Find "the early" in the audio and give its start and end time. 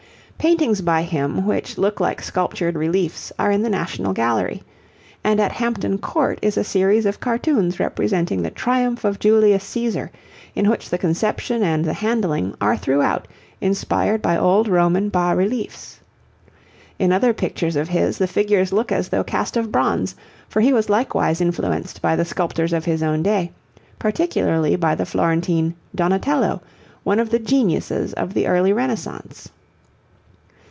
28.33-28.73